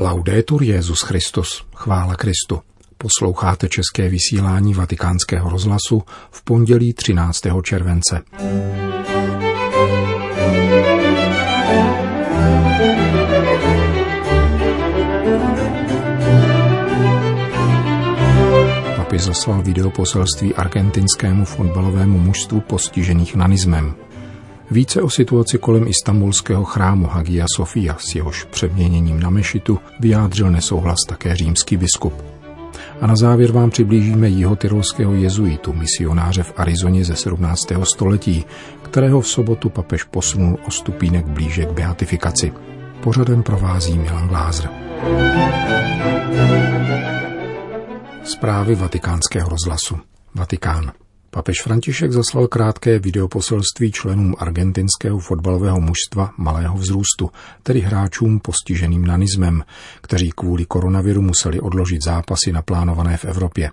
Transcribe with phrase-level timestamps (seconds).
[0.00, 2.60] Laudetur Jezus Christus, chvála Kristu.
[2.98, 7.42] Posloucháte české vysílání Vatikánského rozhlasu v pondělí 13.
[7.62, 8.22] července.
[18.96, 24.07] Papi zaslal videoposelství argentinskému fotbalovému mužstvu postižených nanismem.
[24.70, 30.98] Více o situaci kolem istambulského chrámu Hagia Sofia s jehož přeměněním na mešitu vyjádřil nesouhlas
[31.08, 32.14] také římský biskup.
[33.00, 37.66] A na závěr vám přiblížíme tyrolského jezuitu, misionáře v Arizoně ze 17.
[37.82, 38.44] století,
[38.82, 42.52] kterého v sobotu papež posunul o stupínek blíže k beatifikaci.
[43.00, 44.70] Pořadem provází Milan Glázer.
[48.24, 49.96] Zprávy vatikánského rozhlasu.
[50.34, 50.92] Vatikán.
[51.38, 57.30] Papež František zaslal krátké videoposelství členům argentinského fotbalového mužstva malého vzrůstu,
[57.62, 59.64] tedy hráčům postiženým nanismem,
[60.00, 63.70] kteří kvůli koronaviru museli odložit zápasy naplánované v Evropě.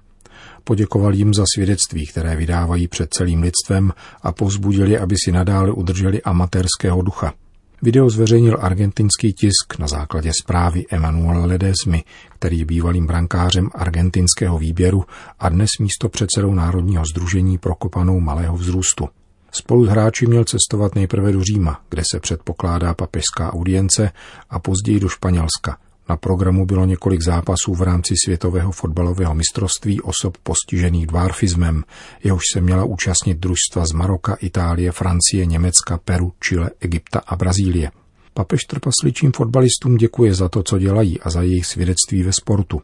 [0.63, 6.21] Poděkoval jim za svědectví, které vydávají před celým lidstvem a povzbudili, aby si nadále udrželi
[6.21, 7.33] amatérského ducha–
[7.81, 12.03] Video zveřejnil argentinský tisk na základě zprávy Emanuela Ledesmy,
[12.39, 15.03] který je bývalým brankářem argentinského výběru
[15.39, 19.09] a dnes místo předsedou Národního združení pro kopanou malého vzrůstu.
[19.51, 24.11] Spolu s hráči měl cestovat nejprve do Říma, kde se předpokládá papežská audience,
[24.49, 25.77] a později do Španělska,
[26.09, 31.83] na programu bylo několik zápasů v rámci světového fotbalového mistrovství osob postižených dvárfismem,
[32.23, 37.91] jehož se měla účastnit družstva z Maroka, Itálie, Francie, Německa, Peru, Chile, Egypta a Brazílie.
[38.33, 42.81] Papež trpasličím fotbalistům děkuje za to, co dělají a za jejich svědectví ve sportu.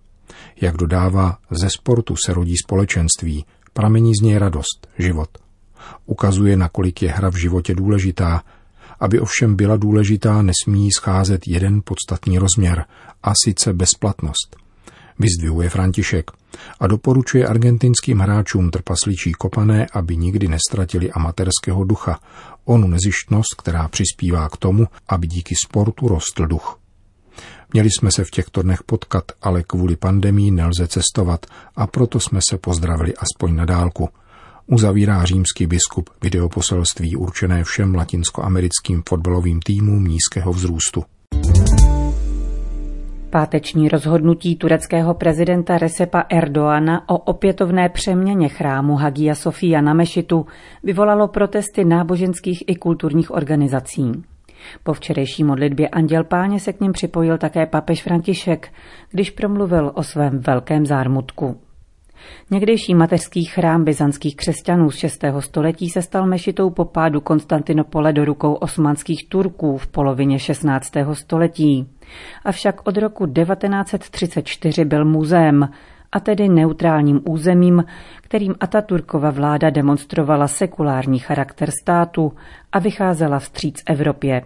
[0.61, 5.29] Jak dodává, ze sportu se rodí společenství, pramení z něj radost, život.
[6.05, 8.43] Ukazuje, nakolik je hra v životě důležitá,
[9.01, 12.85] aby ovšem byla důležitá, nesmí scházet jeden podstatný rozměr,
[13.23, 14.55] a sice bezplatnost.
[15.19, 16.31] Vyzdvihuje František
[16.79, 22.19] a doporučuje argentinským hráčům trpasličí kopané, aby nikdy nestratili amatérského ducha,
[22.65, 26.79] onu nezištnost, která přispívá k tomu, aby díky sportu rostl duch.
[27.73, 32.39] Měli jsme se v těchto dnech potkat, ale kvůli pandemii nelze cestovat a proto jsme
[32.49, 34.09] se pozdravili aspoň na dálku–
[34.71, 41.03] uzavírá římský biskup videoposelství určené všem latinskoamerickým fotbalovým týmům nízkého vzrůstu.
[43.29, 50.45] Páteční rozhodnutí tureckého prezidenta Resepa Erdoana o opětovné přeměně chrámu Hagia Sofia na Mešitu
[50.83, 54.11] vyvolalo protesty náboženských i kulturních organizací.
[54.83, 58.73] Po včerejší modlitbě Anděl Páně se k ním připojil také papež František,
[59.11, 61.57] když promluvil o svém velkém zármutku.
[62.51, 65.23] Někdejší mateřský chrám byzantských křesťanů z 6.
[65.39, 70.91] století se stal mešitou po pádu Konstantinopole do rukou osmanských Turků v polovině 16.
[71.13, 71.87] století.
[72.45, 75.69] Avšak od roku 1934 byl muzeem,
[76.11, 77.83] a tedy neutrálním územím,
[78.21, 82.33] kterým Ataturkova vláda demonstrovala sekulární charakter státu
[82.71, 84.41] a vycházela vstříc Evropě.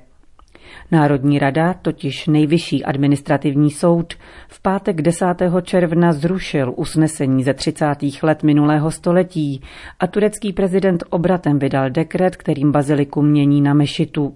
[0.92, 4.14] Národní rada, totiž nejvyšší administrativní soud,
[4.48, 5.26] v pátek 10.
[5.62, 7.86] června zrušil usnesení ze 30.
[8.24, 9.62] let minulého století
[10.00, 14.36] a turecký prezident obratem vydal dekret, kterým baziliku mění na mešitu.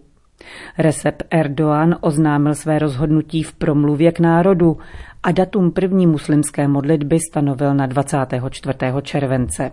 [0.78, 4.78] Recep Erdoğan oznámil své rozhodnutí v promluvě k národu
[5.24, 8.74] a datum první muslimské modlitby stanovil na 24.
[9.02, 9.72] července.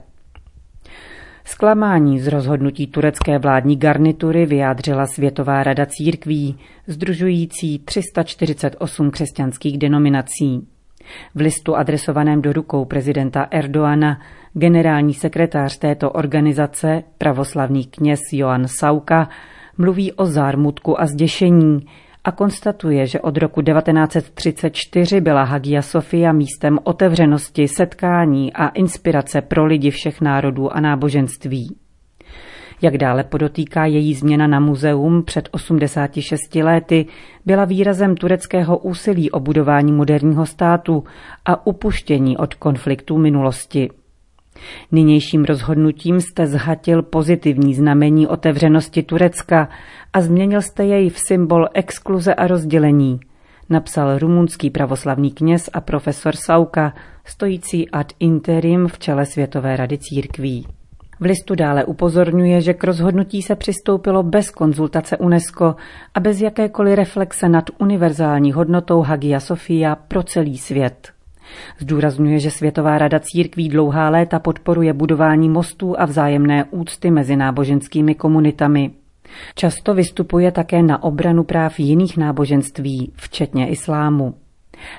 [1.48, 10.66] Zklamání z rozhodnutí turecké vládní garnitury vyjádřila Světová rada církví, združující 348 křesťanských denominací.
[11.34, 14.20] V listu adresovaném do rukou prezidenta Erdoana
[14.52, 19.28] generální sekretář této organizace, pravoslavný kněz Joan Sauka,
[19.78, 21.86] mluví o zármutku a zděšení,
[22.26, 29.64] a konstatuje, že od roku 1934 byla Hagia Sofia místem otevřenosti, setkání a inspirace pro
[29.64, 31.76] lidi všech národů a náboženství.
[32.82, 37.06] Jak dále podotýká její změna na muzeum před 86 lety,
[37.46, 41.04] byla výrazem tureckého úsilí o budování moderního státu
[41.44, 43.90] a upuštění od konfliktů minulosti.
[44.92, 49.68] Nynějším rozhodnutím jste zhatil pozitivní znamení otevřenosti Turecka
[50.12, 53.20] a změnil jste jej v symbol exkluze a rozdělení,
[53.70, 56.94] napsal rumunský pravoslavný kněz a profesor Sauka,
[57.24, 60.66] stojící ad interim v čele Světové rady církví.
[61.20, 65.76] V listu dále upozorňuje, že k rozhodnutí se přistoupilo bez konzultace UNESCO
[66.14, 71.15] a bez jakékoliv reflexe nad univerzální hodnotou Hagia Sofia pro celý svět.
[71.78, 78.14] Zdůrazňuje, že Světová rada církví dlouhá léta podporuje budování mostů a vzájemné úcty mezi náboženskými
[78.14, 78.90] komunitami.
[79.54, 84.34] Často vystupuje také na obranu práv jiných náboženství, včetně islámu.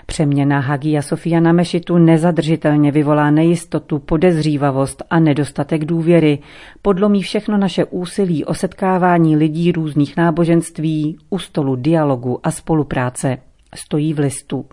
[0.05, 6.39] Přeměna Hagia Sofia na mešitu nezadržitelně vyvolá nejistotu, podezřívavost a nedostatek důvěry,
[6.81, 13.37] podlomí všechno naše úsilí o setkávání lidí různých náboženství u stolu dialogu a spolupráce.
[13.75, 14.65] Stojí v listu.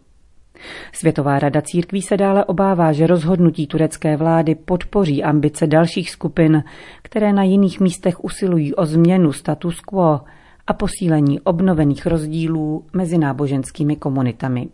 [0.92, 6.64] Světová rada církví se dále obává, že rozhodnutí turecké vlády podpoří ambice dalších skupin,
[7.02, 10.20] které na jiných místech usilují o změnu status quo
[10.66, 14.68] a posílení obnovených rozdílů mezi náboženskými komunitami.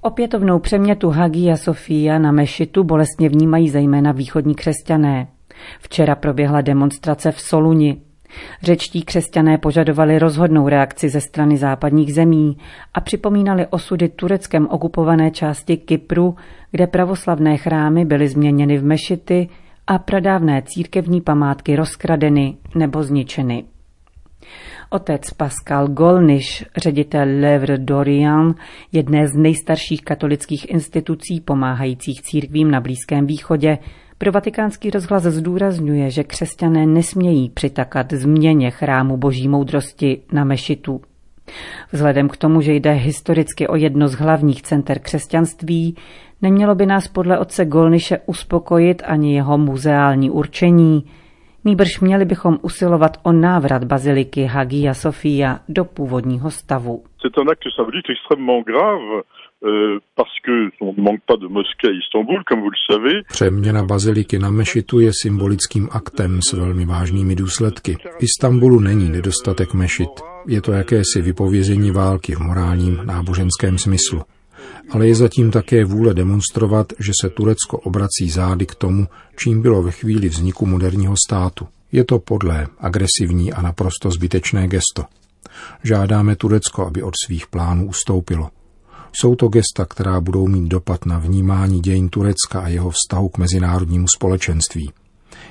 [0.00, 5.28] Opětovnou přemětu Hagia Sofia na mešitu bolestně vnímají zejména východní křesťané.
[5.80, 8.00] Včera proběhla demonstrace v Soluni.
[8.62, 12.56] Řečtí křesťané požadovali rozhodnou reakci ze strany západních zemí
[12.94, 16.36] a připomínali osudy tureckem okupované části Kypru,
[16.70, 19.48] kde pravoslavné chrámy byly změněny v mešity
[19.86, 23.64] a pradávné církevní památky rozkradeny nebo zničeny.
[24.90, 28.54] Otec Pascal Golniš, ředitel Levre Dorian,
[28.92, 33.78] jedné z nejstarších katolických institucí pomáhajících církvím na Blízkém východě,
[34.18, 41.00] pro vatikánský rozhlas zdůrazňuje, že křesťané nesmějí přitakat změně chrámu boží moudrosti na mešitu.
[41.92, 45.96] Vzhledem k tomu, že jde historicky o jedno z hlavních center křesťanství,
[46.42, 51.04] nemělo by nás podle otce Golniše uspokojit ani jeho muzeální určení,
[51.64, 57.04] Nýbrž měli bychom usilovat o návrat baziliky Hagia Sofia do původního stavu.
[59.64, 59.98] Euh,
[63.28, 67.96] Přeměna baziliky na mešitu je symbolickým aktem s velmi vážnými důsledky.
[68.18, 70.10] V Istanbulu není nedostatek mešit.
[70.46, 74.22] Je to jakési vypovězení války v morálním náboženském smyslu
[74.90, 79.06] ale je zatím také vůle demonstrovat, že se Turecko obrací zády k tomu,
[79.36, 81.68] čím bylo ve chvíli vzniku moderního státu.
[81.92, 85.04] Je to podlé, agresivní a naprosto zbytečné gesto.
[85.82, 88.50] Žádáme Turecko, aby od svých plánů ustoupilo.
[89.12, 93.38] Jsou to gesta, která budou mít dopad na vnímání dějin Turecka a jeho vztahu k
[93.38, 94.92] mezinárodnímu společenství.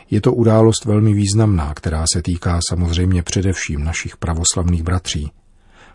[0.09, 5.31] Je to událost velmi významná, která se týká samozřejmě především našich pravoslavných bratří.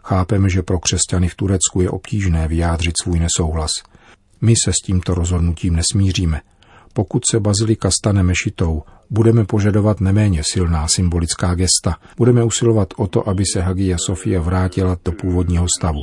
[0.05, 3.71] Chápeme, že pro křesťany v Turecku je obtížné vyjádřit svůj nesouhlas.
[4.41, 6.41] My se s tímto rozhodnutím nesmíříme.
[6.93, 8.83] Pokud se bazilika stane mešitou,
[9.13, 11.97] budeme požadovat neméně silná symbolická gesta.
[12.17, 16.01] Budeme usilovat o to, aby se Hagia Sofia vrátila do původního stavu.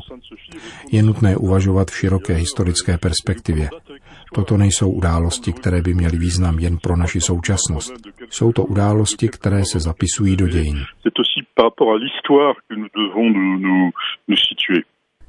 [0.91, 3.69] Je nutné uvažovat v široké historické perspektivě.
[4.33, 7.93] Toto nejsou události, které by měly význam jen pro naši současnost.
[8.29, 10.77] Jsou to události, které se zapisují do dějin.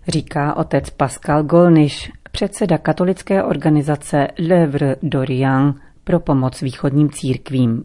[0.08, 5.74] Říká otec Pascal Golniš, předseda katolické organizace L'Œuvre d'Orient
[6.10, 7.84] pro pomoc východním církvím.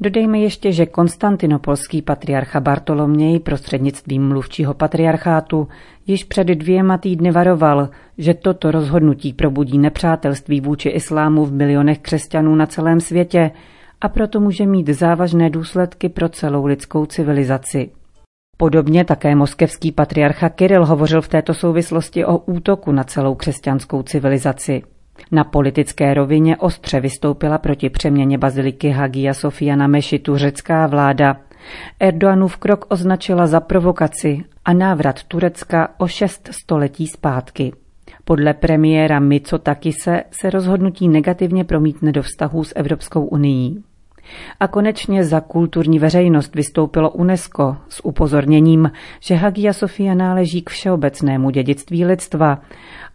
[0.00, 5.68] Dodejme ještě, že konstantinopolský patriarcha Bartoloměj prostřednictvím mluvčího patriarchátu
[6.06, 7.88] již před dvěma týdny varoval,
[8.18, 13.50] že toto rozhodnutí probudí nepřátelství vůči islámu v milionech křesťanů na celém světě
[14.00, 17.90] a proto může mít závažné důsledky pro celou lidskou civilizaci.
[18.56, 24.82] Podobně také moskevský patriarcha Kiril hovořil v této souvislosti o útoku na celou křesťanskou civilizaci.
[25.32, 31.36] Na politické rovině ostře vystoupila proti přeměně baziliky Hagia Sofia na mešitu řecká vláda.
[32.00, 37.72] Erdoganův krok označila za provokaci a návrat Turecka o šest století zpátky.
[38.24, 43.82] Podle premiéra Mitsotakise se rozhodnutí negativně promítne do vztahů s Evropskou unii.
[44.60, 48.90] A konečně za kulturní veřejnost vystoupilo UNESCO s upozorněním,
[49.20, 52.58] že Hagia Sofia náleží k všeobecnému dědictví lidstva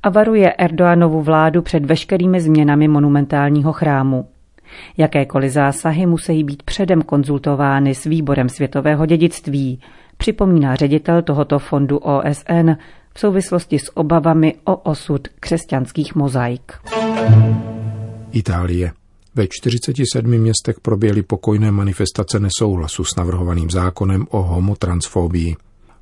[0.04, 4.26] a varuje Erdoanovu vládu před veškerými změnami monumentálního chrámu.
[4.98, 9.80] Jakékoliv zásahy musí být předem konzultovány s výborem světového dědictví,
[10.18, 12.72] připomíná ředitel tohoto fondu OSN
[13.14, 16.74] v souvislosti s obavami o osud křesťanských mozaik.
[18.32, 19.01] Itálie.
[19.36, 25.56] Ve 47 městech proběhly pokojné manifestace nesouhlasu s navrhovaným zákonem o homotransfóbii.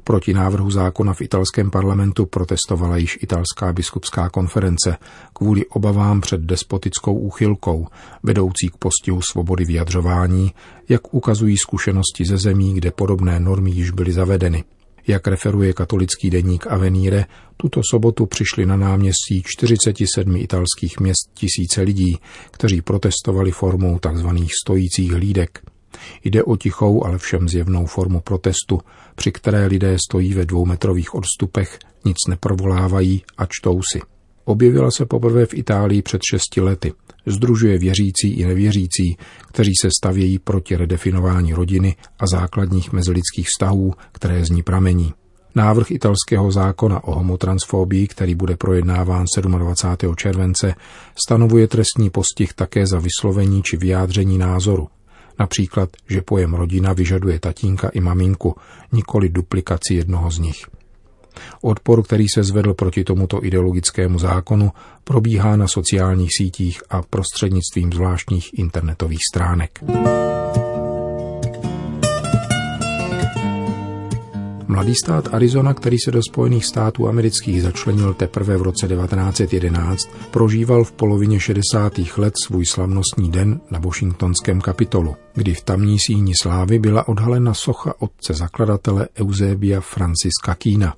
[0.04, 4.98] Proti návrhu zákona v italském parlamentu protestovala již italská biskupská konference
[5.34, 7.88] kvůli obavám před despotickou úchylkou,
[8.24, 10.54] vedoucí k postihu svobody vyjadřování,
[10.90, 14.64] jak ukazují zkušenosti ze zemí, kde podobné normy již byly zavedeny.
[15.10, 17.26] Jak referuje katolický deník Avenire,
[17.58, 22.18] tuto sobotu přišli na náměstí 47 italských měst tisíce lidí,
[22.52, 24.28] kteří protestovali formou tzv.
[24.64, 25.62] stojících hlídek.
[26.24, 28.80] Jde o tichou, ale všem zjevnou formu protestu,
[29.16, 34.19] při které lidé stojí ve dvoumetrových odstupech, nic neprovolávají a čtou si.
[34.46, 36.94] Objevila se poprvé v Itálii před šesti lety.
[37.26, 39.18] Združuje věřící i nevěřící,
[39.48, 45.14] kteří se stavějí proti redefinování rodiny a základních mezilidských vztahů, které z ní pramení.
[45.56, 49.26] Návrh italského zákona o homotransfóbii, který bude projednáván
[49.58, 50.16] 27.
[50.16, 50.76] července,
[51.26, 54.88] stanovuje trestní postih také za vyslovení či vyjádření názoru.
[55.40, 58.56] Například, že pojem rodina vyžaduje tatínka i maminku,
[58.92, 60.79] nikoli duplikaci jednoho z nich.
[61.62, 64.72] Odpor, který se zvedl proti tomuto ideologickému zákonu,
[65.04, 69.80] probíhá na sociálních sítích a prostřednictvím zvláštních internetových stránek.
[74.80, 80.84] Mladý stát Arizona, který se do Spojených států amerických začlenil teprve v roce 1911, prožíval
[80.84, 81.94] v polovině 60.
[82.18, 87.94] let svůj slavnostní den na Washingtonském kapitolu, kdy v tamní síni slávy byla odhalena socha
[88.00, 90.96] otce zakladatele Eusebia Franciska Kína.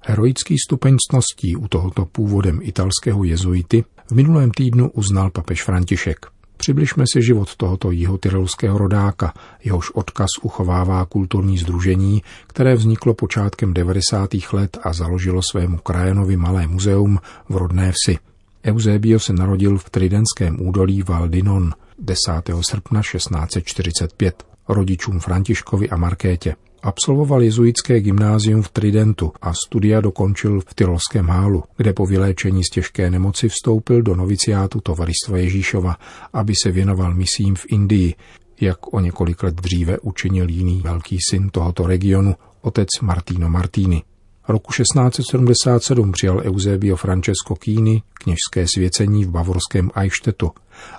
[0.00, 6.26] Heroický stupeň cností u tohoto původem italského jezuity v minulém týdnu uznal papež František.
[6.56, 14.30] Přibližme si život tohoto jihotyrolského rodáka, jehož odkaz uchovává kulturní združení, které vzniklo počátkem 90.
[14.52, 18.18] let a založilo svému krajenovi malé muzeum v rodné vsi.
[18.64, 22.54] Eusebio se narodil v Tridenském údolí Valdinon 10.
[22.60, 26.54] srpna 1645 rodičům Františkovi a Markétě.
[26.82, 32.70] Absolvoval jezuitské gymnázium v Tridentu a studia dokončil v Tyrolském hálu, kde po vyléčení z
[32.70, 35.96] těžké nemoci vstoupil do noviciátu Tovaristva Ježíšova,
[36.32, 38.14] aby se věnoval misím v Indii,
[38.60, 44.02] jak o několik let dříve učinil jiný velký syn tohoto regionu, otec Martino Martini.
[44.48, 50.50] Roku 1677 přijal Eusebio Francesco Kini kněžské svěcení v bavorském Eichstättu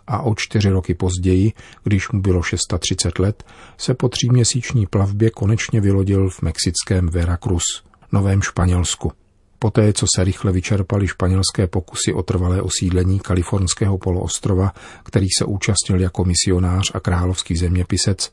[0.08, 1.54] a o čtyři roky později,
[1.84, 3.44] když mu bylo 630 let,
[3.78, 7.64] se po tříměsíční plavbě konečně vylodil v mexickém Veracruz,
[8.12, 9.12] Novém Španělsku.
[9.60, 16.02] Poté, co se rychle vyčerpaly španělské pokusy o trvalé osídlení kalifornského poloostrova, který se účastnil
[16.02, 18.32] jako misionář a královský zeměpisec,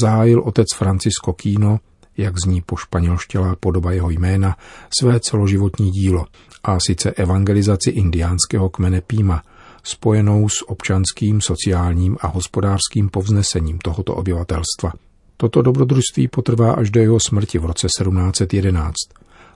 [0.00, 1.78] zahájil otec Francisco Kino
[2.20, 4.56] jak zní pošpanělštělá podoba jeho jména,
[5.00, 6.26] své celoživotní dílo,
[6.64, 9.42] a sice evangelizaci indiánského kmene Píma,
[9.82, 14.92] spojenou s občanským, sociálním a hospodářským povznesením tohoto obyvatelstva.
[15.36, 18.94] Toto dobrodružství potrvá až do jeho smrti v roce 1711.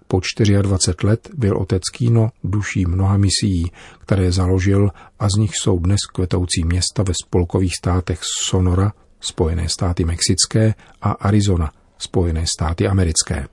[0.09, 0.21] Po
[0.63, 6.01] 24 let byl otec Kino duší mnoha misií, které založil a z nich jsou dnes
[6.15, 13.47] kvetoucí města ve spolkových státech Sonora, Spojené státy Mexické a Arizona– Spojené státy americké.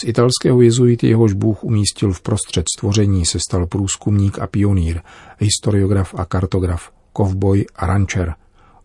[0.00, 5.00] Z italského jezuity jehož Bůh umístil v prostřed stvoření se stal průzkumník a pionýr,
[5.38, 8.34] historiograf a kartograf, kovboj a rančer.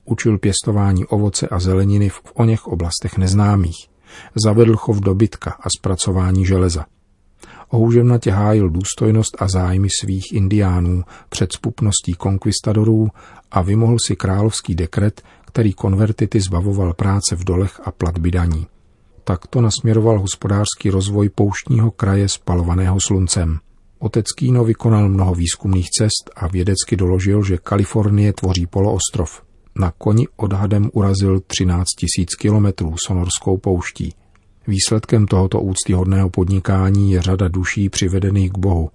[0.06, 3.88] Učil pěstování ovoce a zeleniny v oněch oblastech neznámých.
[4.46, 6.86] Zavedl chov dobytka a zpracování železa.
[7.70, 13.08] Ohouževnatě hájil důstojnost a zájmy svých indiánů před spupností konkvistadorů
[13.52, 18.68] a vymohl si královský dekret, který konvertity zbavoval práce v dolech a platby daní
[19.26, 23.60] takto nasměroval hospodářský rozvoj pouštního kraje spalovaného sluncem.
[24.00, 29.42] Otec Kino vykonal mnoho výzkumných cest a vědecky doložil, že Kalifornie tvoří poloostrov.
[29.76, 31.86] Na koni odhadem urazil 13
[32.18, 34.14] 000 kilometrů sonorskou pouští.
[34.68, 38.90] Výsledkem tohoto úctyhodného podnikání je řada duší přivedených k Bohu,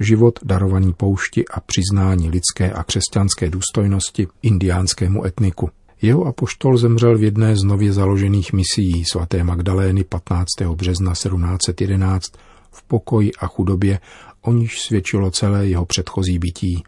[0.00, 5.70] život darovaný poušti a přiznání lidské a křesťanské důstojnosti indiánskému etniku.
[6.04, 10.48] Jeho apoštol zemřel v jedné z nově založených misií svaté Magdalény 15.
[10.74, 12.32] března 1711
[12.72, 14.00] v pokoji a chudobě,
[14.40, 16.82] o níž svědčilo celé jeho předchozí bytí,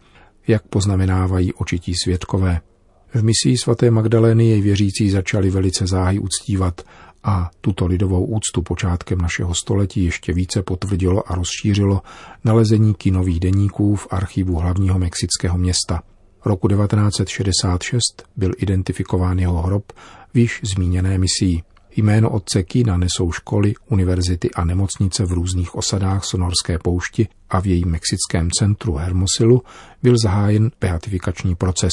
[0.47, 2.61] jak poznamenávají očití svědkové.
[3.13, 6.81] V misii svaté Magdalény jej věřící začali velice záhy uctívat
[7.23, 12.01] a tuto lidovou úctu počátkem našeho století ještě více potvrdilo a rozšířilo
[12.43, 16.01] nalezení kinových deníků v archivu hlavního mexického města–
[16.47, 19.91] roku 1966 byl identifikován jeho hrob
[20.33, 21.61] v již zmíněné misii.
[21.95, 27.65] Jméno otce Kína nesou školy, univerzity a nemocnice v různých osadách Sonorské poušti a v
[27.65, 29.61] jejím mexickém centru Hermosilu
[30.03, 31.91] byl zahájen beatifikační proces.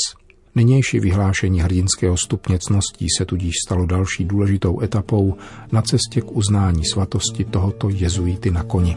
[0.54, 5.36] Nynější vyhlášení hrdinského stupně cností se tudíž stalo další důležitou etapou
[5.72, 8.96] na cestě k uznání svatosti tohoto jezuity na koni.